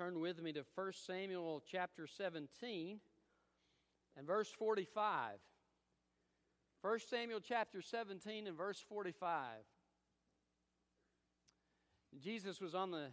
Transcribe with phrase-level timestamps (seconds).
[0.00, 3.00] turn with me to 1 Samuel chapter 17
[4.16, 5.34] and verse 45.
[6.80, 9.58] 1 Samuel chapter 17 and verse 45.
[12.18, 13.08] Jesus was on the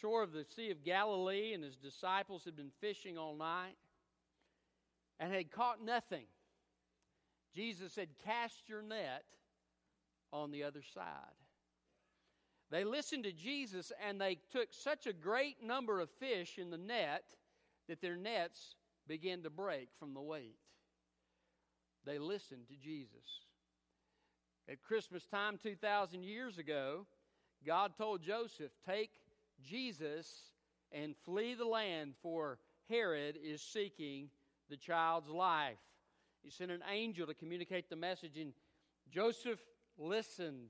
[0.00, 3.76] shore of the Sea of Galilee, and his disciples had been fishing all night
[5.20, 6.24] and had caught nothing.
[7.54, 9.24] Jesus said, Cast your net
[10.32, 11.45] on the other side.
[12.70, 16.78] They listened to Jesus and they took such a great number of fish in the
[16.78, 17.24] net
[17.88, 18.74] that their nets
[19.06, 20.58] began to break from the weight.
[22.04, 23.44] They listened to Jesus.
[24.68, 27.06] At Christmas time 2,000 years ago,
[27.64, 29.10] God told Joseph, Take
[29.62, 30.52] Jesus
[30.90, 34.28] and flee the land, for Herod is seeking
[34.68, 35.78] the child's life.
[36.42, 38.52] He sent an angel to communicate the message, and
[39.10, 39.60] Joseph
[39.98, 40.68] listened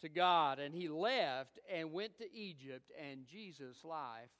[0.00, 4.30] to God, and he left and went to Egypt, and Jesus' life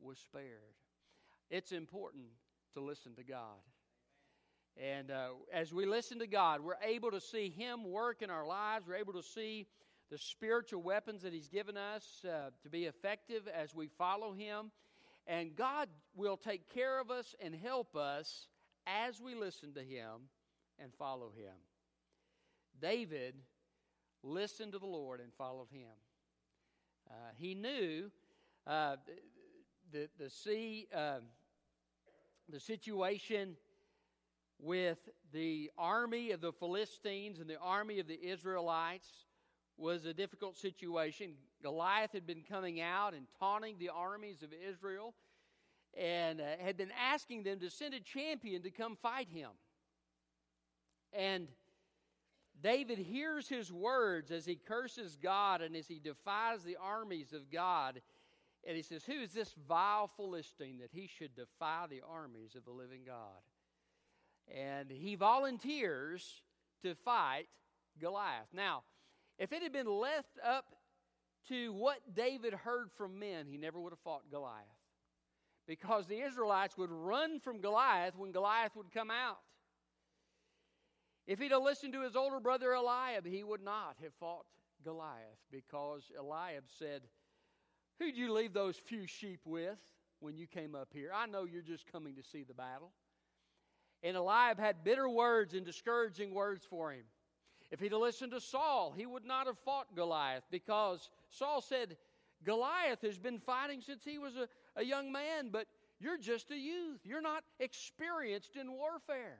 [0.00, 0.74] was spared.
[1.50, 2.26] It's important
[2.74, 3.60] to listen to God.
[4.76, 8.46] And uh, as we listen to God, we're able to see Him work in our
[8.46, 8.86] lives.
[8.88, 9.66] We're able to see
[10.10, 14.72] the spiritual weapons that He's given us uh, to be effective as we follow Him.
[15.26, 18.48] And God will take care of us and help us
[18.86, 20.28] as we listen to Him
[20.78, 21.54] and follow Him.
[22.80, 23.34] David
[24.24, 25.88] listened to the Lord and followed Him.
[27.08, 28.10] Uh, he knew
[28.66, 28.96] uh,
[29.92, 31.18] the, the sea, uh,
[32.48, 33.56] the situation
[34.60, 34.98] with
[35.32, 39.08] the army of the Philistines and the army of the Israelites
[39.76, 41.32] was a difficult situation.
[41.62, 45.14] Goliath had been coming out and taunting the armies of Israel
[45.96, 49.50] and uh, had been asking them to send a champion to come fight him.
[51.12, 51.48] And
[52.62, 57.50] David hears his words as he curses God and as he defies the armies of
[57.50, 58.00] God.
[58.66, 62.64] And he says, Who is this vile Philistine that he should defy the armies of
[62.64, 63.42] the living God?
[64.48, 66.42] And he volunteers
[66.82, 67.46] to fight
[68.00, 68.48] Goliath.
[68.52, 68.82] Now,
[69.38, 70.66] if it had been left up
[71.48, 74.64] to what David heard from men, he never would have fought Goliath.
[75.66, 79.38] Because the Israelites would run from Goliath when Goliath would come out.
[81.26, 84.44] If he'd have listened to his older brother Eliab, he would not have fought
[84.84, 87.02] Goliath because Eliab said,
[87.98, 89.78] Who'd you leave those few sheep with
[90.20, 91.10] when you came up here?
[91.14, 92.92] I know you're just coming to see the battle.
[94.02, 97.04] And Eliab had bitter words and discouraging words for him.
[97.70, 101.96] If he'd have listened to Saul, he would not have fought Goliath because Saul said,
[102.44, 105.66] Goliath has been fighting since he was a, a young man, but
[105.98, 107.00] you're just a youth.
[107.04, 109.38] You're not experienced in warfare.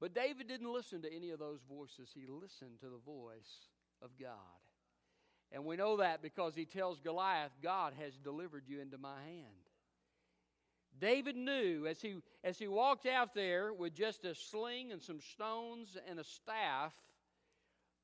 [0.00, 2.10] But David didn't listen to any of those voices.
[2.14, 3.68] He listened to the voice
[4.02, 4.30] of God.
[5.52, 9.46] And we know that because he tells Goliath, God has delivered you into my hand.
[10.98, 15.20] David knew as he, as he walked out there with just a sling and some
[15.20, 16.92] stones and a staff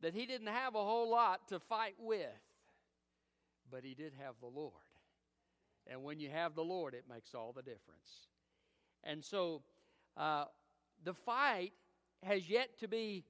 [0.01, 2.27] that he didn't have a whole lot to fight with,
[3.71, 4.73] but he did have the Lord.
[5.87, 8.28] And when you have the Lord, it makes all the difference.
[9.05, 9.63] And so
[10.17, 10.47] uh,
[11.05, 11.73] the fight
[12.22, 13.25] has yet to be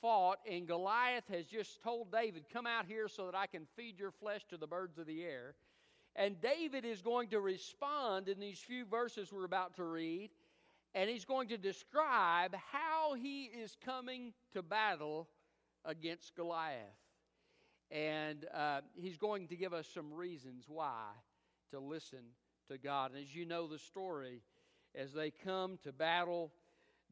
[0.00, 3.98] fought, and Goliath has just told David, Come out here so that I can feed
[3.98, 5.54] your flesh to the birds of the air.
[6.16, 10.30] And David is going to respond in these few verses we're about to read,
[10.94, 15.28] and he's going to describe how he is coming to battle
[15.84, 16.78] against Goliath.
[17.90, 21.06] And uh, he's going to give us some reasons why
[21.70, 22.20] to listen
[22.68, 23.12] to God.
[23.12, 24.42] And as you know the story,
[24.94, 26.52] as they come to battle,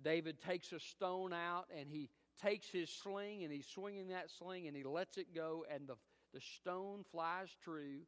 [0.02, 2.10] David takes a stone out and he
[2.42, 5.96] takes his sling and he's swinging that sling and he lets it go, and the,
[6.32, 8.00] the stone flies true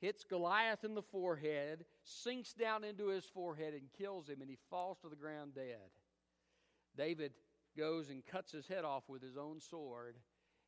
[0.00, 4.58] hits Goliath in the forehead, sinks down into his forehead, and kills him, and he
[4.70, 5.90] falls to the ground dead.
[6.96, 7.32] David
[7.76, 10.16] goes and cuts his head off with his own sword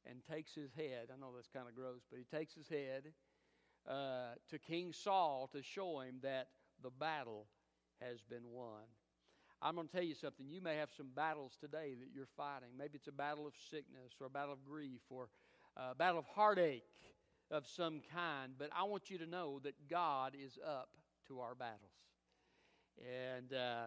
[0.06, 1.08] and takes his head.
[1.12, 3.12] I know that's kind of gross, but he takes his head
[3.88, 6.48] uh, to King Saul to show him that
[6.82, 7.46] the battle
[8.00, 8.84] has been won.
[9.60, 10.46] I'm going to tell you something.
[10.48, 12.68] You may have some battles today that you're fighting.
[12.78, 15.28] Maybe it's a battle of sickness or a battle of grief or
[15.76, 16.84] a battle of heartache
[17.50, 20.90] of some kind, but I want you to know that God is up
[21.28, 21.78] to our battles.
[22.98, 23.86] And uh,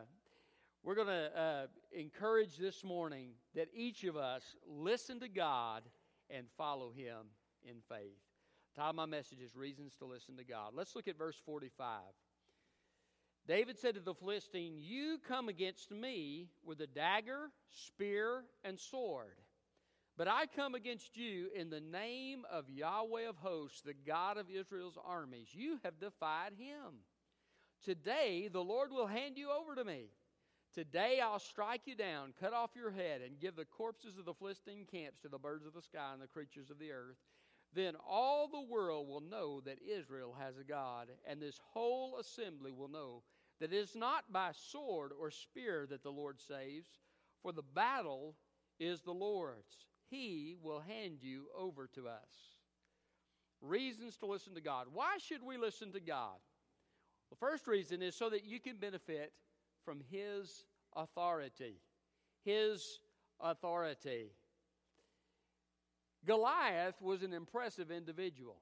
[0.84, 5.84] we're going to uh, encourage this morning that each of us listen to God
[6.30, 7.28] and follow Him
[7.64, 8.18] in faith.
[8.74, 10.72] The title of my message is Reasons to Listen to God.
[10.74, 12.00] Let's look at verse 45.
[13.48, 19.38] David said to the Philistine, You come against me with a dagger, spear, and sword,
[20.18, 24.50] But I come against you in the name of Yahweh of hosts, the God of
[24.50, 25.48] Israel's armies.
[25.54, 27.00] You have defied him.
[27.84, 30.10] Today the Lord will hand you over to me.
[30.74, 34.34] Today I'll strike you down, cut off your head, and give the corpses of the
[34.34, 37.18] Philistine camps to the birds of the sky and the creatures of the earth.
[37.74, 42.72] Then all the world will know that Israel has a God, and this whole assembly
[42.72, 43.24] will know
[43.60, 46.90] that it is not by sword or spear that the Lord saves,
[47.42, 48.36] for the battle
[48.80, 49.86] is the Lord's.
[50.10, 52.58] He will hand you over to us.
[53.62, 54.88] Reasons to listen to God.
[54.92, 56.40] Why should we listen to God?
[57.30, 59.32] The first reason is so that you can benefit
[59.86, 60.66] from His
[60.96, 61.76] authority.
[62.44, 63.00] His
[63.40, 64.32] authority.
[66.26, 68.58] Goliath was an impressive individual.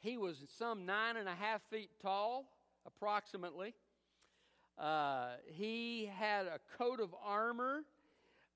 [0.00, 2.46] He was some nine and a half feet tall,
[2.86, 3.74] approximately.
[4.78, 7.84] Uh, he had a coat of armor,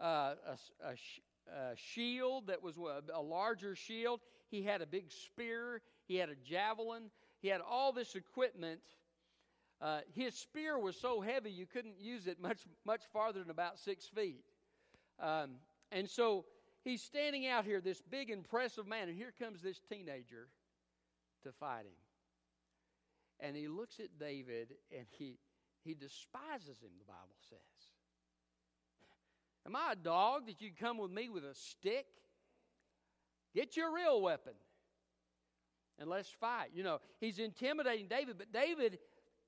[0.00, 2.76] uh, a, a, a, shield that was
[3.14, 4.20] a larger shield.
[4.50, 5.80] He had a big spear.
[6.06, 7.04] He had a javelin.
[7.40, 8.80] He had all this equipment
[9.80, 13.78] uh, his spear was so heavy you couldn't use it much much farther than about
[13.78, 14.44] six feet.
[15.20, 15.56] Um,
[15.92, 16.44] and so
[16.84, 20.48] he's standing out here, this big, impressive man, and here comes this teenager
[21.42, 21.98] to fight him.
[23.40, 25.38] And he looks at David and he
[25.84, 27.58] he despises him, the Bible says.
[29.64, 32.06] Am I a dog that you come with me with a stick?
[33.54, 34.52] Get your real weapon
[35.98, 36.70] and let's fight.
[36.74, 38.98] You know, he's intimidating David, but David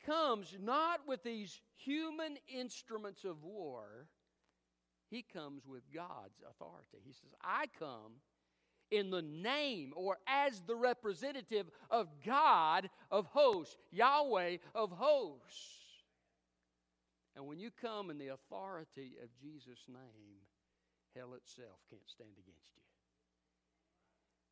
[0.05, 4.09] comes not with these human instruments of war,
[5.11, 6.99] he comes with God's authority.
[7.05, 8.13] He says, I come
[8.91, 15.77] in the name or as the representative of God of hosts, Yahweh of hosts.
[17.37, 20.41] And when you come in the authority of Jesus' name,
[21.17, 22.83] hell itself can't stand against you.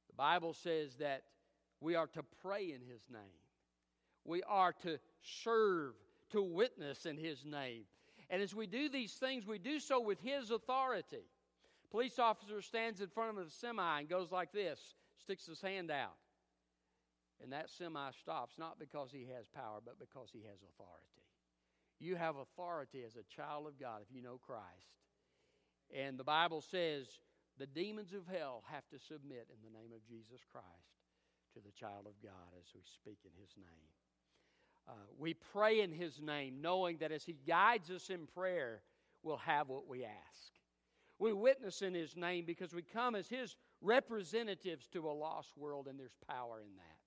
[0.09, 1.23] The Bible says that
[1.81, 3.21] we are to pray in His name.
[4.25, 4.99] We are to
[5.45, 5.95] serve,
[6.31, 7.85] to witness in His name.
[8.31, 11.25] And as we do these things, we do so with His authority.
[11.91, 14.79] Police officer stands in front of a semi and goes like this,
[15.17, 16.17] sticks his hand out.
[17.43, 21.25] And that semi stops, not because he has power, but because he has authority.
[21.99, 24.93] You have authority as a child of God if you know Christ.
[25.95, 27.07] And the Bible says
[27.59, 30.93] the demons of hell have to submit in the name of Jesus Christ
[31.55, 33.89] to the child of God as we speak in his name.
[34.89, 38.81] Uh, we pray in His name, knowing that as He guides us in prayer,
[39.23, 40.53] we'll have what we ask.
[41.19, 45.89] We witness in His name because we come as His representatives to a lost world,
[45.89, 46.99] and there's power in that.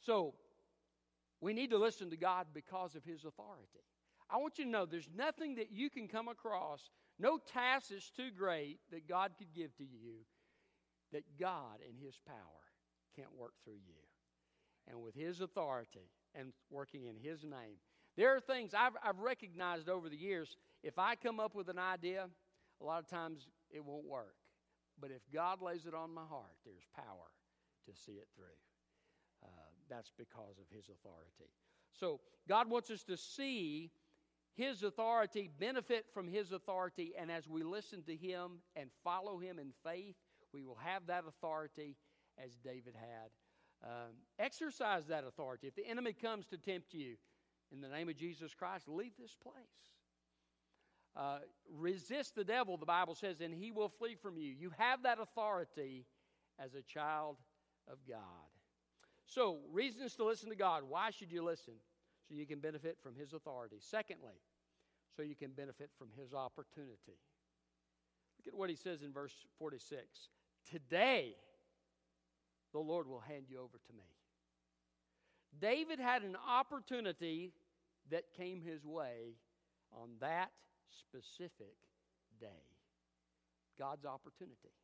[0.00, 0.34] So,
[1.40, 3.84] we need to listen to God because of His authority.
[4.30, 6.88] I want you to know there's nothing that you can come across,
[7.18, 10.24] no task is too great that God could give to you
[11.12, 12.36] that God in His power
[13.14, 14.13] can't work through you
[14.88, 17.78] and with His authority and working in His name.
[18.16, 20.56] There are things I've, I've recognized over the years.
[20.82, 22.28] If I come up with an idea,
[22.80, 24.34] a lot of times it won't work.
[25.00, 27.30] But if God lays it on my heart, there's power
[27.86, 28.44] to see it through.
[29.42, 29.48] Uh,
[29.90, 31.50] that's because of His authority.
[31.92, 33.90] So God wants us to see
[34.54, 39.58] His authority, benefit from His authority, and as we listen to Him and follow Him
[39.58, 40.14] in faith,
[40.52, 41.96] we will have that authority
[42.42, 43.30] as David had.
[43.84, 45.66] Um, exercise that authority.
[45.66, 47.16] If the enemy comes to tempt you,
[47.70, 49.54] in the name of Jesus Christ, leave this place.
[51.16, 51.38] Uh,
[51.72, 54.52] resist the devil, the Bible says, and he will flee from you.
[54.58, 56.06] You have that authority
[56.58, 57.36] as a child
[57.90, 58.18] of God.
[59.26, 60.82] So, reasons to listen to God.
[60.88, 61.74] Why should you listen?
[62.28, 63.76] So you can benefit from his authority.
[63.80, 64.40] Secondly,
[65.16, 67.18] so you can benefit from his opportunity.
[68.38, 70.00] Look at what he says in verse 46.
[70.70, 71.36] Today,
[72.74, 74.04] the Lord will hand you over to me.
[75.60, 77.52] David had an opportunity
[78.10, 79.36] that came his way
[79.92, 80.50] on that
[80.90, 81.76] specific
[82.40, 82.66] day.
[83.78, 84.74] God's opportunity.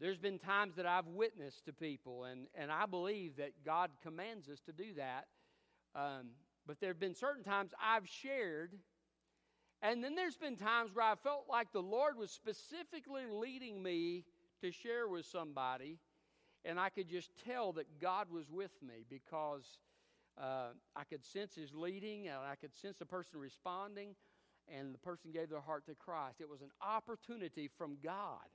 [0.00, 4.48] There's been times that I've witnessed to people, and, and I believe that God commands
[4.48, 5.26] us to do that.
[5.94, 6.30] Um,
[6.66, 8.72] but there have been certain times I've shared,
[9.82, 14.24] and then there's been times where I felt like the Lord was specifically leading me
[14.62, 15.98] to share with somebody
[16.64, 19.78] and I could just tell that God was with me because
[20.40, 24.14] uh, I could sense His leading, and I could sense the person responding,
[24.68, 26.40] and the person gave their heart to Christ.
[26.40, 28.46] It was an opportunity from God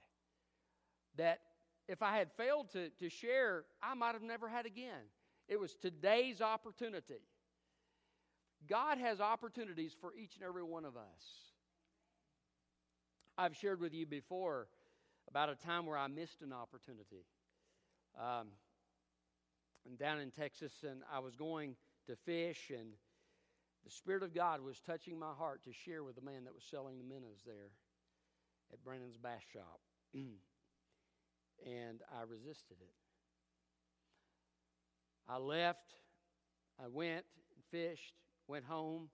[1.18, 1.40] that
[1.88, 5.10] if I had failed to, to share, I might have never had again.
[5.48, 7.22] It was today's opportunity.
[8.68, 11.24] God has opportunities for each and every one of us.
[13.38, 14.68] I've shared with you before
[15.28, 17.26] about a time where I missed an opportunity.
[18.20, 18.48] Um,
[20.00, 21.76] down in Texas, and I was going
[22.08, 22.90] to fish, and
[23.84, 26.64] the Spirit of God was touching my heart to share with the man that was
[26.64, 27.72] selling the minnows there
[28.72, 29.80] at Brandon's Bass Shop.
[31.66, 32.94] and I resisted it.
[35.28, 35.94] I left,
[36.84, 38.14] I went, and fished,
[38.48, 39.10] went home,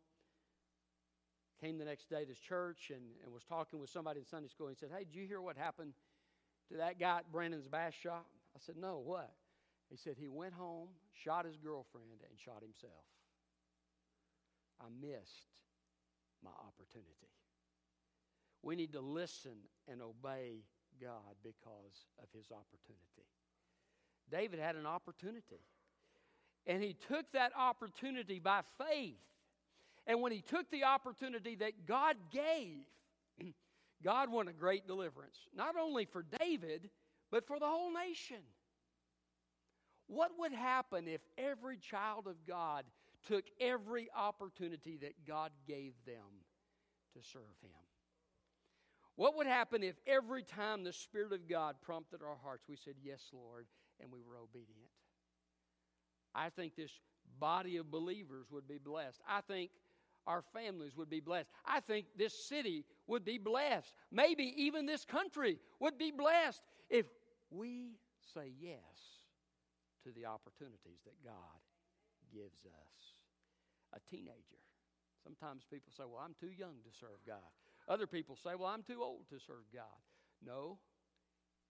[1.62, 4.68] came the next day to church, and, and was talking with somebody in Sunday school.
[4.68, 5.94] And he said, Hey, did you hear what happened
[6.72, 8.26] to that guy at Brandon's Bass Shop?
[8.56, 9.32] I said, No, what?
[9.90, 10.90] He said he went home,
[11.24, 13.06] shot his girlfriend, and shot himself.
[14.80, 15.48] I missed
[16.44, 17.34] my opportunity.
[18.62, 20.64] We need to listen and obey
[21.02, 23.28] God because of his opportunity.
[24.32, 25.64] David had an opportunity,
[26.68, 29.16] and he took that opportunity by faith.
[30.06, 32.86] And when he took the opportunity that God gave,
[34.04, 36.90] God won a great deliverance, not only for David,
[37.32, 38.44] but for the whole nation.
[40.08, 42.86] What would happen if every child of God
[43.28, 46.44] took every opportunity that God gave them
[47.14, 47.72] to serve Him?
[49.16, 52.96] What would happen if every time the Spirit of God prompted our hearts, we said,
[53.04, 53.68] Yes, Lord,
[54.02, 54.90] and we were obedient?
[56.34, 56.92] I think this
[57.40, 59.20] body of believers would be blessed.
[59.28, 59.72] I think
[60.26, 61.50] our families would be blessed.
[61.66, 63.94] I think this city would be blessed.
[64.12, 67.06] Maybe even this country would be blessed if
[67.50, 67.98] we
[68.34, 69.26] say yes
[70.04, 71.60] to the opportunities that God
[72.32, 72.98] gives us.
[73.94, 74.62] A teenager.
[75.24, 77.50] Sometimes people say, Well, I'm too young to serve God.
[77.88, 80.00] Other people say, Well, I'm too old to serve God.
[80.46, 80.78] No.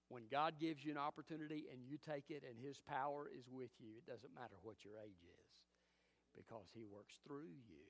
[0.09, 3.71] When God gives you an opportunity and you take it and His power is with
[3.79, 5.49] you, it doesn't matter what your age is
[6.35, 7.87] because He works through you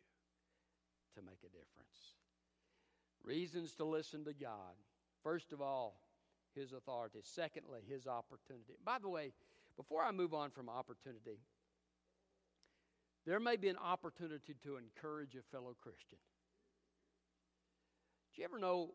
[1.16, 2.20] to make a difference.
[3.24, 4.78] Reasons to listen to God.
[5.24, 6.00] First of all,
[6.56, 7.20] His authority.
[7.24, 8.74] Secondly, His opportunity.
[8.84, 9.34] By the way,
[9.78, 11.40] before I move on from opportunity,
[13.26, 16.18] there may be an opportunity to encourage a fellow Christian.
[18.34, 18.92] Do you ever know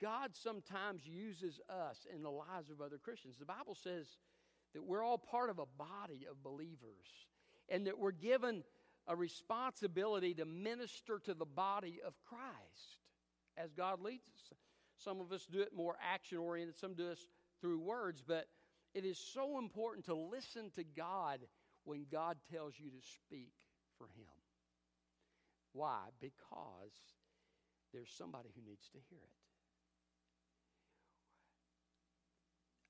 [0.00, 3.36] God sometimes uses us in the lives of other Christians?
[3.38, 4.06] The Bible says
[4.74, 7.06] that we're all part of a body of believers
[7.68, 8.62] and that we're given
[9.06, 12.98] a responsibility to minister to the body of Christ
[13.56, 14.58] as God leads us.
[14.98, 17.26] Some of us do it more action oriented, some do us
[17.60, 18.46] through words, but
[18.94, 21.40] it is so important to listen to God
[21.84, 23.52] when God tells you to speak
[23.98, 24.26] for Him.
[25.72, 25.98] Why?
[26.20, 26.92] Because
[27.92, 29.44] there's somebody who needs to hear it.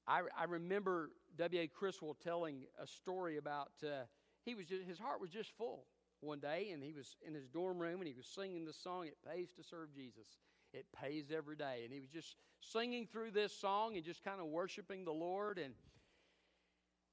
[0.06, 1.66] I, I remember W.A.
[1.66, 4.04] Criswell telling a story about uh,
[4.44, 5.86] he was just, his heart was just full
[6.20, 9.06] one day, and he was in his dorm room and he was singing the song
[9.06, 10.26] "It Pays to Serve Jesus."
[10.74, 14.40] It pays every day, and he was just singing through this song and just kind
[14.40, 15.72] of worshiping the Lord and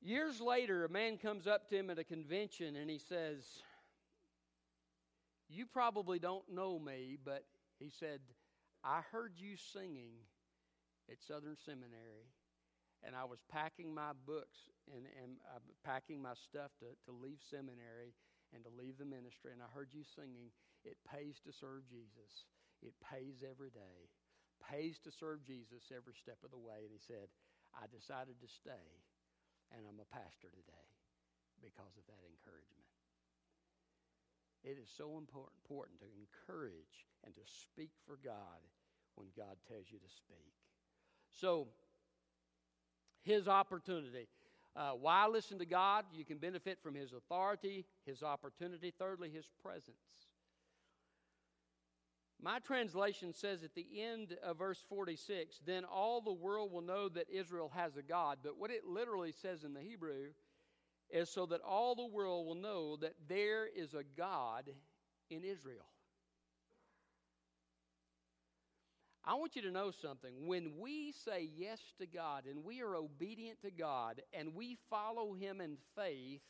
[0.04, 3.46] Years later, a man comes up to him at a convention and he says,
[5.48, 7.46] You probably don't know me, but
[7.78, 8.20] he said,
[8.84, 10.14] I heard you singing
[11.08, 12.34] at Southern Seminary,
[13.04, 14.58] and I was packing my books
[14.92, 18.16] and, and uh, packing my stuff to, to leave seminary
[18.56, 20.50] and to leave the ministry, and I heard you singing,
[20.84, 22.50] It pays to serve Jesus.
[22.82, 24.10] It pays every day.
[24.62, 26.86] Pays to serve Jesus every step of the way.
[26.86, 27.30] And he said,
[27.74, 29.06] I decided to stay
[29.72, 30.90] and I'm a pastor today
[31.64, 32.92] because of that encouragement.
[34.64, 38.62] It is so important to encourage and to speak for God
[39.16, 40.54] when God tells you to speak.
[41.32, 41.68] So,
[43.24, 44.28] his opportunity.
[44.76, 46.06] Uh, why listen to God?
[46.14, 48.94] You can benefit from his authority, his opportunity.
[48.98, 49.98] Thirdly, his presence.
[52.44, 57.08] My translation says at the end of verse 46, then all the world will know
[57.10, 58.40] that Israel has a God.
[58.44, 60.30] But what it literally says in the Hebrew
[61.12, 64.72] is so that all the world will know that there is a God
[65.30, 65.86] in Israel.
[69.24, 70.48] I want you to know something.
[70.48, 75.34] When we say yes to God and we are obedient to God and we follow
[75.34, 76.42] Him in faith,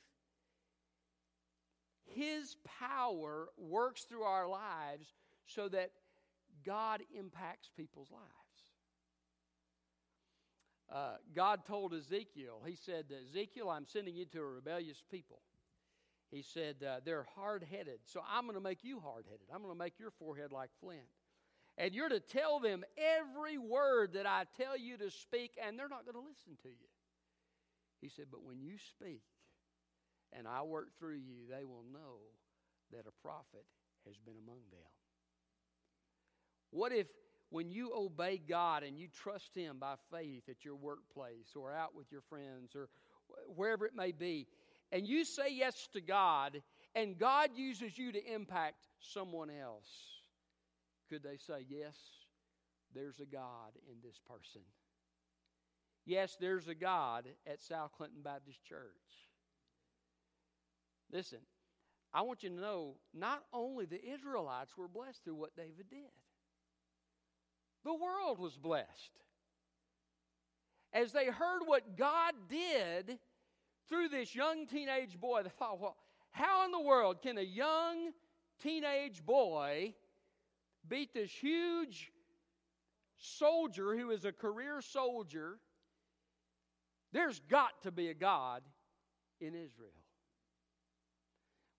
[2.05, 5.13] His power works through our lives
[5.53, 5.91] so that
[6.65, 8.25] God impacts people's lives.
[10.91, 15.41] Uh, God told Ezekiel, He said, Ezekiel, I'm sending you to a rebellious people.
[16.31, 19.48] He said, uh, They're hard headed, so I'm going to make you hard headed.
[19.53, 21.08] I'm going to make your forehead like flint.
[21.77, 25.88] And you're to tell them every word that I tell you to speak, and they're
[25.88, 26.89] not going to listen to you.
[28.01, 29.24] He said, But when you speak
[30.34, 32.20] and I work through you, they will know
[32.91, 33.65] that a prophet
[34.05, 34.91] has been among them.
[36.72, 37.08] What if
[37.50, 41.96] when you obey God and you trust Him by faith at your workplace or out
[41.96, 42.90] with your friends or
[43.56, 44.48] wherever it may be,
[44.92, 46.62] and you say yes to God,
[46.96, 49.90] and God uses you to impact someone else,
[51.10, 51.96] could they say, Yes,
[52.94, 54.62] there's a God in this person?
[56.06, 58.88] Yes, there's a God at South Clinton Baptist Church.
[61.12, 61.40] Listen,
[62.13, 66.00] I want you to know not only the Israelites were blessed through what David did,
[67.84, 69.12] the world was blessed.
[70.94, 73.18] As they heard what God did
[73.88, 75.96] through this young teenage boy, they thought, well,
[76.32, 78.12] how in the world can a young
[78.62, 79.94] teenage boy
[80.88, 82.12] beat this huge
[83.18, 85.58] soldier who is a career soldier?
[87.14, 88.64] There's got to be a God
[89.40, 89.92] in Israel.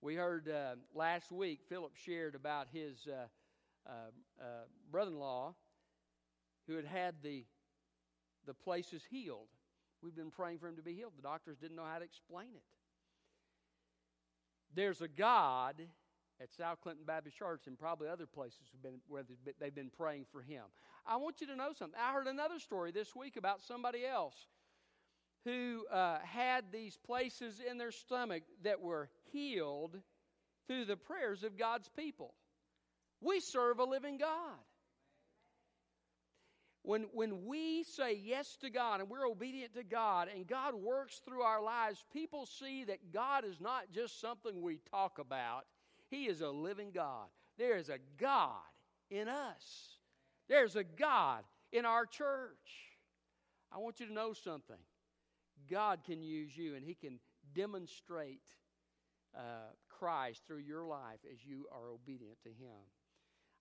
[0.01, 3.27] We heard uh, last week, Philip shared about his uh,
[3.89, 3.93] uh,
[4.41, 4.45] uh
[4.91, 5.55] brother in law
[6.67, 7.45] who had had the,
[8.47, 9.49] the places healed.
[10.03, 11.13] We've been praying for him to be healed.
[11.17, 12.63] The doctors didn't know how to explain it.
[14.75, 15.77] There's a God
[16.41, 19.23] at South Clinton Baptist Church and probably other places been, where
[19.61, 20.65] they've been praying for him.
[21.07, 21.99] I want you to know something.
[22.01, 24.35] I heard another story this week about somebody else
[25.45, 29.99] who uh, had these places in their stomach that were healed
[30.67, 32.35] through the prayers of God's people.
[33.21, 34.59] We serve a living God.
[36.85, 41.21] When, when we say yes to God and we're obedient to God and God works
[41.25, 45.67] through our lives, people see that God is not just something we talk about,
[46.11, 47.27] He is a living God.
[47.57, 48.63] There is a God
[49.11, 49.99] in us,
[50.49, 52.91] there's a God in our church.
[53.75, 54.77] I want you to know something.
[55.71, 57.21] God can use you and He can
[57.55, 58.43] demonstrate
[59.37, 62.77] uh, Christ through your life as you are obedient to Him.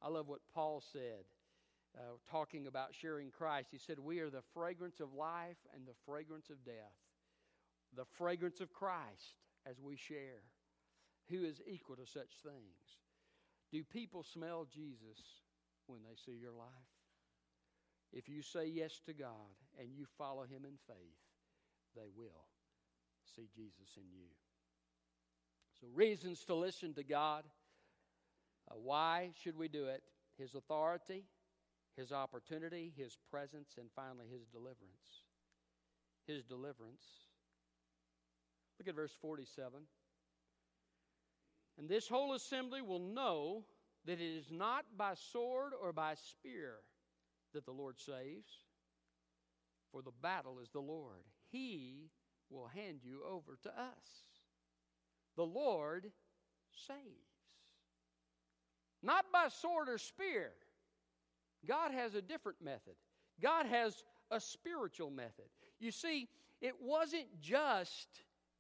[0.01, 1.23] I love what Paul said
[1.97, 3.69] uh, talking about sharing Christ.
[3.71, 6.95] He said, We are the fragrance of life and the fragrance of death.
[7.95, 9.35] The fragrance of Christ
[9.69, 10.43] as we share.
[11.29, 12.99] Who is equal to such things?
[13.71, 15.19] Do people smell Jesus
[15.87, 16.67] when they see your life?
[18.13, 21.19] If you say yes to God and you follow Him in faith,
[21.95, 22.45] they will
[23.35, 24.27] see Jesus in you.
[25.79, 27.43] So, reasons to listen to God.
[28.69, 30.03] Uh, why should we do it?
[30.37, 31.23] His authority,
[31.95, 35.23] his opportunity, his presence, and finally his deliverance.
[36.27, 37.03] His deliverance.
[38.79, 39.81] Look at verse 47.
[41.77, 43.63] And this whole assembly will know
[44.05, 46.75] that it is not by sword or by spear
[47.53, 48.51] that the Lord saves,
[49.91, 51.23] for the battle is the Lord.
[51.51, 52.09] He
[52.49, 54.25] will hand you over to us.
[55.35, 56.11] The Lord
[56.87, 56.97] saves.
[59.03, 60.51] Not by sword or spear.
[61.67, 62.95] God has a different method.
[63.41, 63.95] God has
[64.29, 65.45] a spiritual method.
[65.79, 66.27] You see,
[66.61, 68.07] it wasn't just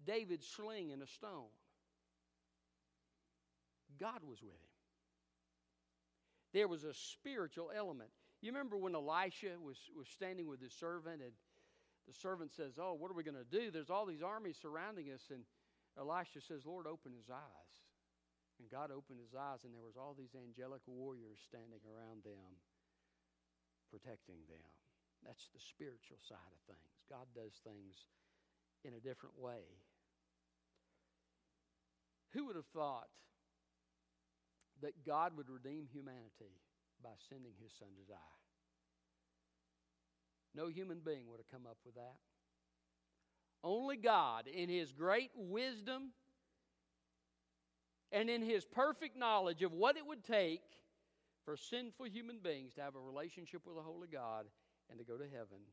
[0.05, 1.53] David's sling and a stone,
[3.99, 4.71] God was with him.
[6.53, 8.09] There was a spiritual element.
[8.41, 11.31] You remember when Elisha was, was standing with his servant, and
[12.07, 13.71] the servant says, Oh, what are we going to do?
[13.71, 15.21] There's all these armies surrounding us.
[15.29, 15.43] And
[15.97, 17.73] Elisha says, Lord, open his eyes.
[18.59, 22.57] And God opened his eyes, and there was all these angelic warriors standing around them
[23.91, 24.63] protecting them.
[25.25, 26.91] That's the spiritual side of things.
[27.09, 28.07] God does things
[28.83, 29.67] in a different way.
[32.33, 33.09] Who would have thought
[34.81, 36.55] that God would redeem humanity
[37.03, 38.37] by sending his son to die?
[40.55, 42.17] No human being would have come up with that.
[43.63, 46.13] Only God, in his great wisdom
[48.11, 50.61] and in his perfect knowledge of what it would take
[51.45, 54.45] for sinful human beings to have a relationship with a holy God
[54.89, 55.63] and to go to heaven.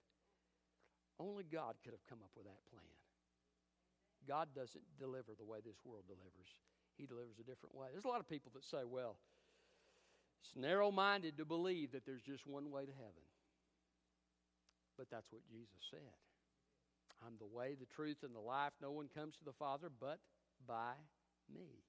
[1.18, 2.94] Only God could have come up with that plan.
[4.26, 6.50] God doesn't deliver the way this world delivers,
[6.96, 7.88] He delivers a different way.
[7.92, 9.16] There's a lot of people that say, well,
[10.40, 13.26] it's narrow minded to believe that there's just one way to heaven.
[14.96, 16.16] But that's what Jesus said.
[17.24, 18.72] I'm the way, the truth, and the life.
[18.80, 20.18] No one comes to the Father but
[20.66, 20.92] by
[21.52, 21.82] me.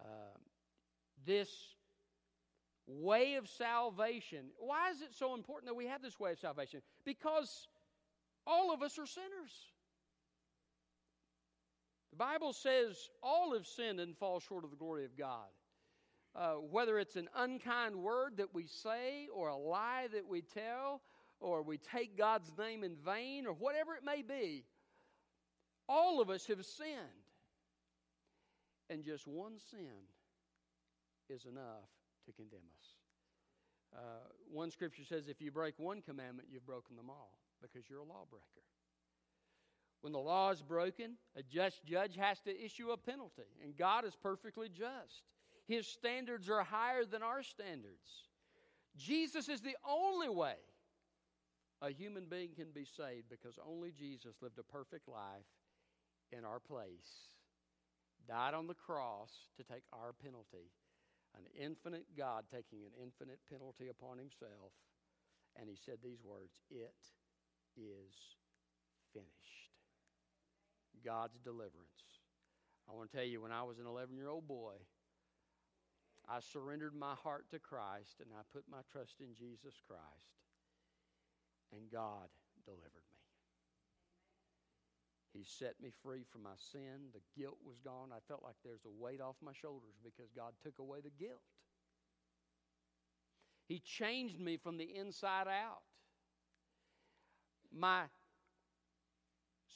[0.00, 0.38] Uh,
[1.26, 1.48] this
[2.88, 4.46] way of salvation.
[4.58, 6.80] Why is it so important that we have this way of salvation?
[7.04, 7.68] Because
[8.46, 9.52] all of us are sinners.
[12.10, 15.46] The Bible says all have sinned and fall short of the glory of God.
[16.34, 21.02] Uh, whether it's an unkind word that we say, or a lie that we tell,
[21.40, 24.64] or we take God's name in vain, or whatever it may be,
[25.88, 26.88] all of us have sinned.
[28.90, 30.06] And just one sin
[31.28, 31.97] is enough
[32.28, 32.86] to condemn us.
[33.96, 38.00] Uh, one scripture says, if you break one commandment, you've broken them all because you're
[38.00, 38.64] a lawbreaker.
[40.02, 44.04] When the law is broken, a just judge has to issue a penalty, and God
[44.04, 45.22] is perfectly just.
[45.66, 48.28] His standards are higher than our standards.
[48.96, 50.54] Jesus is the only way
[51.80, 55.46] a human being can be saved because only Jesus lived a perfect life
[56.32, 57.28] in our place,
[58.28, 60.70] died on the cross to take our penalty.
[61.38, 64.74] An infinite God taking an infinite penalty upon himself.
[65.54, 66.94] And he said these words It
[67.76, 68.14] is
[69.14, 69.70] finished.
[71.04, 72.18] God's deliverance.
[72.88, 74.74] I want to tell you, when I was an 11 year old boy,
[76.28, 80.36] I surrendered my heart to Christ and I put my trust in Jesus Christ,
[81.72, 82.28] and God
[82.64, 83.07] delivered.
[85.38, 87.12] He set me free from my sin.
[87.14, 88.08] The guilt was gone.
[88.10, 91.42] I felt like there's a weight off my shoulders because God took away the guilt.
[93.68, 95.82] He changed me from the inside out.
[97.72, 98.04] My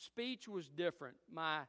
[0.01, 1.15] speech was different.
[1.33, 1.61] My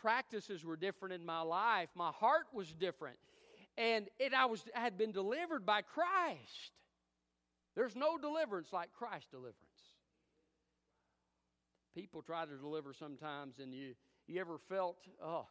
[0.00, 1.90] practices were different in my life.
[1.94, 3.18] My heart was different.
[3.76, 6.72] And it, I, was, I had been delivered by Christ.
[7.74, 9.65] There's no deliverance like Christ deliverance.
[11.96, 13.94] People try to deliver sometimes, and you,
[14.28, 15.46] you ever felt, oh,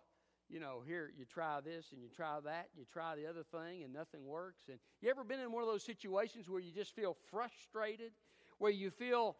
[0.47, 3.83] you know, here you try this and you try that you try the other thing
[3.83, 4.65] and nothing works.
[4.69, 8.11] And you ever been in one of those situations where you just feel frustrated,
[8.59, 9.35] where you feel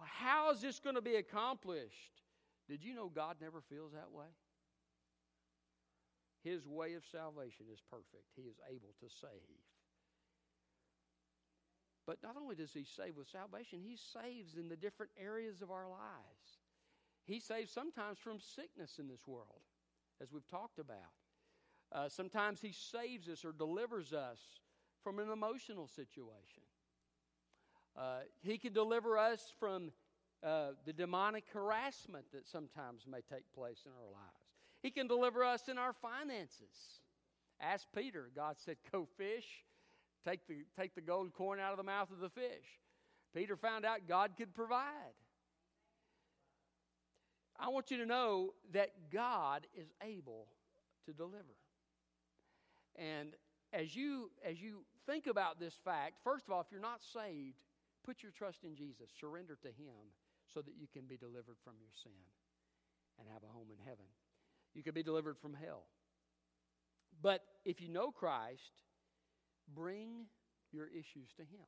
[0.00, 2.22] how is this going to be accomplished?
[2.68, 4.26] Did you know God never feels that way?
[6.42, 8.26] His way of salvation is perfect.
[8.36, 9.30] He is able to save.
[12.06, 15.70] But not only does He save with salvation, He saves in the different areas of
[15.70, 16.60] our lives.
[17.24, 19.62] He saves sometimes from sickness in this world,
[20.20, 21.14] as we've talked about.
[21.90, 24.40] Uh, sometimes He saves us or delivers us
[25.02, 26.62] from an emotional situation.
[27.96, 29.92] Uh, he can deliver us from
[30.42, 34.50] uh, the demonic harassment that sometimes may take place in our lives.
[34.82, 37.00] He can deliver us in our finances.
[37.60, 38.30] Ask Peter.
[38.34, 39.64] God said, Go fish,
[40.26, 42.80] take the, take the gold coin out of the mouth of the fish.
[43.34, 45.14] Peter found out God could provide.
[47.58, 50.48] I want you to know that God is able
[51.06, 51.56] to deliver.
[52.96, 53.34] And
[53.72, 57.56] as you as you think about this fact, first of all, if you're not saved,
[58.04, 60.12] Put your trust in Jesus, surrender to Him
[60.52, 62.12] so that you can be delivered from your sin
[63.18, 64.04] and have a home in heaven.
[64.74, 65.84] You can be delivered from hell.
[67.22, 68.84] But if you know Christ,
[69.72, 70.26] bring
[70.72, 71.66] your issues to Him.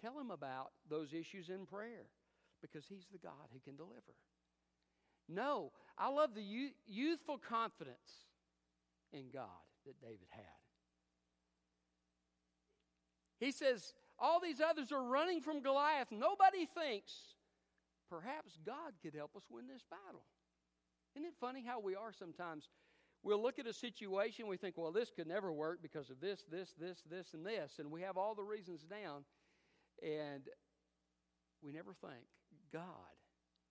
[0.00, 2.06] Tell Him about those issues in prayer
[2.60, 4.16] because He's the God who can deliver.
[5.28, 8.26] No, I love the youthful confidence
[9.12, 9.46] in God
[9.86, 10.42] that David had.
[13.38, 16.08] He says, all these others are running from Goliath.
[16.10, 17.12] Nobody thinks
[18.10, 20.24] perhaps God could help us win this battle.
[21.14, 22.68] Isn't it funny how we are sometimes?
[23.22, 26.44] We'll look at a situation, we think, well, this could never work because of this,
[26.50, 29.24] this, this, this, and this, and we have all the reasons down,
[30.02, 30.42] and
[31.62, 32.24] we never think
[32.72, 32.82] God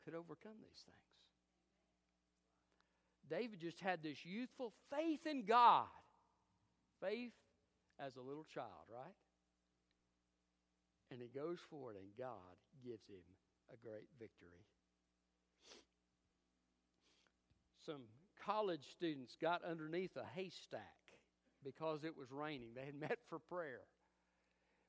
[0.04, 0.98] could overcome these things.
[3.30, 5.86] David just had this youthful faith in God.
[7.02, 7.34] Faith
[8.00, 9.16] as a little child, right?
[11.12, 13.24] And he goes forward, and God gives him
[13.72, 14.66] a great victory.
[17.86, 18.04] Some
[18.48, 20.82] college students got underneath a haystack
[21.64, 22.70] because it was raining.
[22.76, 23.82] They had met for prayer.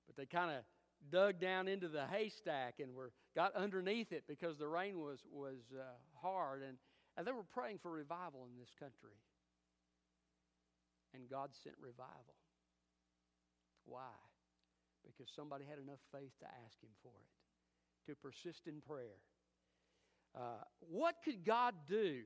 [0.07, 0.63] But they kind of
[1.11, 5.59] dug down into the haystack and were got underneath it because the rain was was
[5.75, 5.83] uh,
[6.23, 6.79] hard and
[7.17, 9.19] and they were praying for revival in this country.
[11.15, 12.37] And God sent revival.
[13.85, 14.13] Why?
[15.09, 19.19] because somebody had enough faith to ask Him for it, to persist in prayer.
[20.37, 22.23] Uh, what could God do?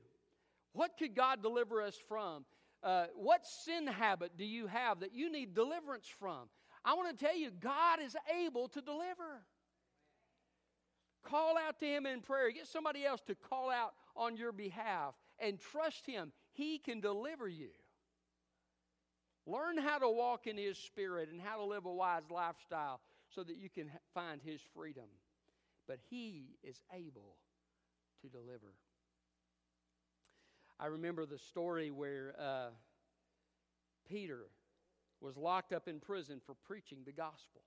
[0.73, 2.45] What could God deliver us from?
[2.83, 6.49] Uh, what sin habit do you have that you need deliverance from?
[6.83, 9.45] I want to tell you, God is able to deliver.
[11.23, 12.51] Call out to Him in prayer.
[12.51, 16.33] Get somebody else to call out on your behalf and trust Him.
[16.51, 17.69] He can deliver you.
[19.45, 23.43] Learn how to walk in His Spirit and how to live a wise lifestyle so
[23.43, 25.07] that you can find His freedom.
[25.87, 27.37] But He is able
[28.21, 28.73] to deliver.
[30.83, 32.71] I remember the story where uh,
[34.09, 34.47] Peter
[35.21, 37.61] was locked up in prison for preaching the gospel.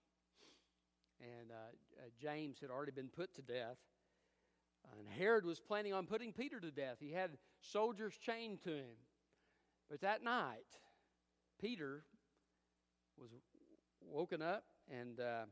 [1.19, 1.55] And uh,
[1.99, 3.79] uh, James had already been put to death.
[4.99, 6.99] And Herod was planning on putting Peter to death.
[7.01, 7.31] He had
[7.63, 8.97] soldiers chained to him.
[9.91, 10.67] But that night,
[11.59, 12.05] Peter
[13.19, 13.31] was
[14.03, 15.47] woken up, and uh,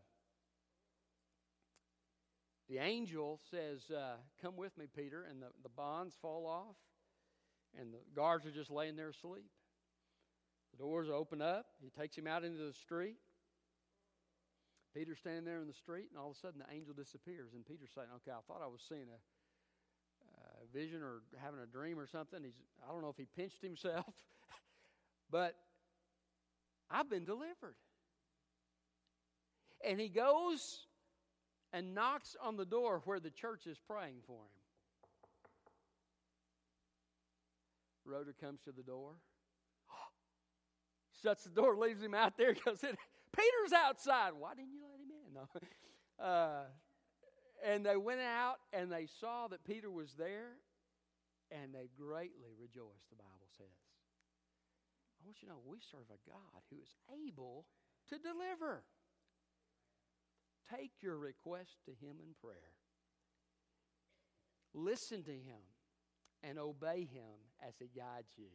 [2.68, 6.77] the angel says, uh, Come with me, Peter, and the, the bonds fall off,
[7.79, 9.51] and the guards are just laying there asleep.
[10.73, 11.67] The doors open up.
[11.83, 13.17] He takes him out into the street.
[14.95, 17.53] Peter's standing there in the street, and all of a sudden the angel disappears.
[17.55, 19.19] And Peter's saying, Okay, I thought I was seeing a,
[20.63, 22.41] a vision or having a dream or something.
[22.43, 24.15] He's, I don't know if he pinched himself,
[25.31, 25.57] but
[26.91, 27.75] I've been delivered.
[29.87, 30.87] And he goes
[31.73, 34.63] and knocks on the door where the church is praying for him.
[38.05, 39.12] Rhoda comes to the door,
[41.23, 42.81] shuts the door, leaves him out there, goes.
[42.81, 44.33] Peter's outside.
[44.38, 45.35] Why didn't you let him in?
[45.35, 46.25] No.
[46.25, 46.62] Uh,
[47.64, 50.53] and they went out and they saw that Peter was there
[51.51, 53.67] and they greatly rejoiced, the Bible says.
[55.19, 57.67] I want you to know we serve a God who is able
[58.11, 58.85] to deliver.
[60.71, 62.77] Take your request to Him in prayer.
[64.75, 65.62] Listen to Him
[66.46, 68.50] and obey Him as He guides you,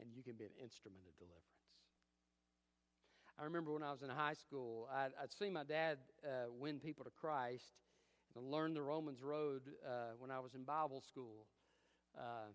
[0.00, 1.44] and you can be an instrument of deliverance.
[3.38, 6.78] I remember when I was in high school, I'd, I'd seen my dad uh, win
[6.78, 7.74] people to Christ
[8.36, 11.46] and learn the Romans Road uh, when I was in Bible school.
[12.16, 12.52] Uh,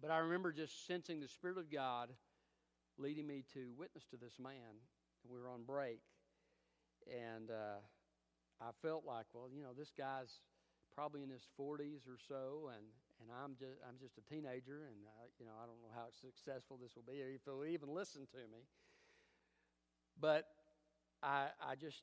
[0.00, 2.10] but I remember just sensing the Spirit of God
[2.98, 4.78] leading me to witness to this man.
[5.28, 6.00] We were on break,
[7.10, 7.80] and uh,
[8.60, 10.40] I felt like, well, you know, this guy's
[10.94, 12.86] probably in his 40s or so, and,
[13.20, 16.14] and I'm just I'm just a teenager, and uh, you know, I don't know how
[16.14, 18.62] successful this will be, or if he'll even listen to me.
[20.18, 20.46] But
[21.22, 22.02] I I just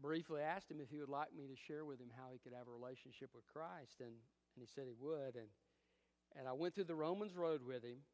[0.00, 2.52] briefly asked him if he would like me to share with him how he could
[2.52, 5.48] have a relationship with Christ, and and he said he would, and
[6.36, 8.04] and I went through the Romans road with him.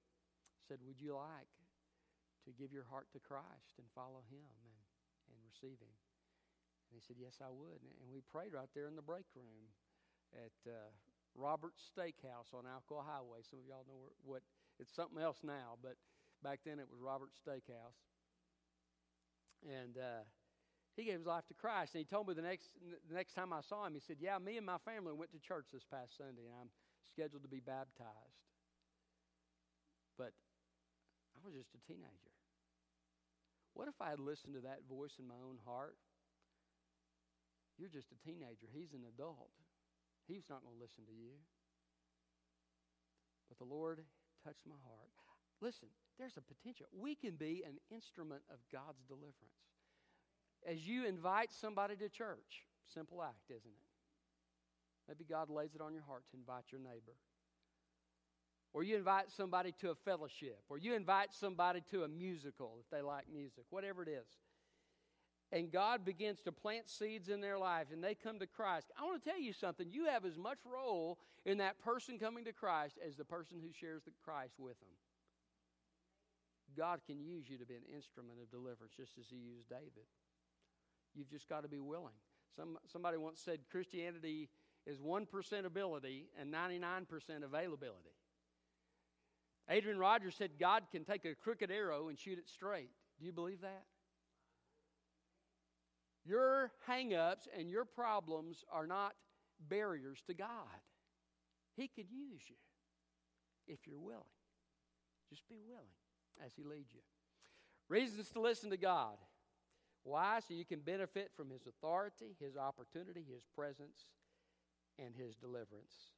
[0.65, 1.53] Said, would you like
[2.49, 4.81] to give your heart to Christ and follow Him and
[5.29, 5.93] and receive Him?
[6.89, 7.85] And he said, Yes, I would.
[8.01, 9.69] And we prayed right there in the break room
[10.35, 10.91] at uh,
[11.35, 13.43] Robert's Steakhouse on Alcoa Highway.
[13.49, 14.43] Some of y'all know what
[14.79, 15.97] it's something else now, but
[16.43, 17.99] back then it was Robert's Steakhouse.
[19.65, 20.27] And uh,
[20.97, 21.95] he gave his life to Christ.
[21.95, 22.71] And he told me the next
[23.09, 25.41] the next time I saw him, he said, "Yeah, me and my family went to
[25.41, 26.71] church this past Sunday, and I'm
[27.11, 28.39] scheduled to be baptized."
[30.19, 30.33] But
[31.35, 32.35] I was just a teenager.
[33.75, 35.99] What if I had listened to that voice in my own heart?
[37.77, 38.71] You're just a teenager.
[38.71, 39.51] He's an adult.
[40.27, 41.37] He's not going to listen to you.
[43.49, 44.01] But the Lord
[44.43, 45.13] touched my heart.
[45.61, 46.87] Listen, there's a potential.
[46.93, 49.63] We can be an instrument of God's deliverance.
[50.67, 53.89] As you invite somebody to church, simple act, isn't it?
[55.09, 57.17] Maybe God lays it on your heart to invite your neighbor
[58.75, 62.91] or you invite somebody to a fellowship, or you invite somebody to a musical if
[62.91, 64.27] they like music, whatever it is.
[65.55, 68.91] And God begins to plant seeds in their life and they come to Christ.
[68.99, 69.87] I want to tell you something.
[69.89, 73.71] You have as much role in that person coming to Christ as the person who
[73.73, 74.91] shares the Christ with them.
[76.77, 80.11] God can use you to be an instrument of deliverance just as He used David.
[81.15, 82.19] You've just got to be willing.
[82.57, 84.49] Some, somebody once said Christianity
[84.87, 87.07] is 1% ability and 99%
[87.45, 88.17] availability.
[89.71, 92.91] Adrian Rogers said God can take a crooked arrow and shoot it straight.
[93.21, 93.85] Do you believe that?
[96.25, 99.15] Your hang-ups and your problems are not
[99.69, 100.49] barriers to God.
[101.77, 102.57] He can use you
[103.67, 104.23] if you're willing.
[105.29, 105.85] Just be willing
[106.45, 107.01] as He leads you.
[107.89, 109.17] Reasons to listen to God.
[110.05, 110.41] Why?
[110.41, 114.07] So you can benefit from His authority, His opportunity, His presence,
[114.99, 116.13] and His deliverance.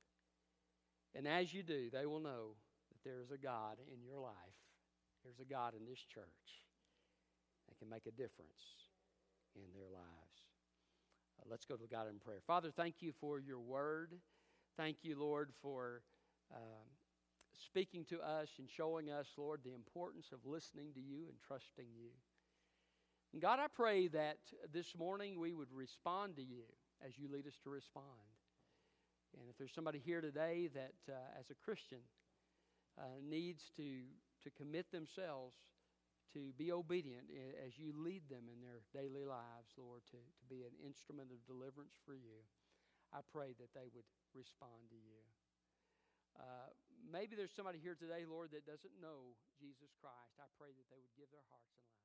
[1.14, 2.54] And as you do, they will know
[2.90, 4.34] that there's a God in your life,
[5.24, 6.24] there's a God in this church
[7.68, 8.85] that can make a difference
[9.56, 10.40] in their lives.
[11.40, 12.40] Uh, let's go to God in prayer.
[12.46, 14.14] Father, thank you for your word.
[14.76, 16.02] Thank you, Lord, for
[16.54, 16.86] um,
[17.64, 21.86] speaking to us and showing us, Lord, the importance of listening to you and trusting
[21.96, 22.10] you.
[23.32, 24.38] And God, I pray that
[24.72, 26.64] this morning we would respond to you
[27.06, 28.04] as you lead us to respond.
[29.38, 31.98] And if there's somebody here today that, uh, as a Christian,
[32.98, 34.00] uh, needs to,
[34.42, 35.56] to commit themselves
[36.34, 37.30] to be obedient
[37.62, 41.38] as you lead them in their daily lives, Lord, to, to be an instrument of
[41.46, 42.44] deliverance for you.
[43.14, 45.22] I pray that they would respond to you.
[46.36, 46.68] Uh,
[47.00, 50.36] maybe there's somebody here today, Lord, that doesn't know Jesus Christ.
[50.36, 51.95] I pray that they would give their hearts and lives.